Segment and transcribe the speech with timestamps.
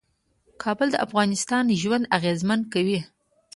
[0.63, 2.99] کابل د افغانانو ژوند اغېزمن کوي.